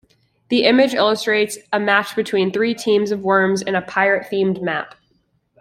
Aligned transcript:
The 0.49 0.63
image 0.65 0.95
illustrates 0.95 1.59
a 1.71 1.79
match 1.79 2.15
between 2.15 2.51
three 2.51 2.73
teams 2.73 3.11
of 3.11 3.19
worms 3.23 3.61
in 3.61 3.75
a 3.75 3.83
pirate-themed 3.83 4.59
map. 4.59 4.95